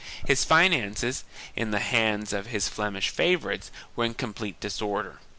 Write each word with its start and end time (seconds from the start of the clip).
His 0.25 0.43
finances, 0.43 1.25
in 1.55 1.69
the 1.69 1.77
hands 1.77 2.33
of 2.33 2.47
his 2.47 2.67
Flemish 2.67 3.09
favorites, 3.09 3.69
were 3.95 4.03
in 4.05 4.15
com 4.15 4.33
plete 4.33 4.55
disorder. 4.59 5.19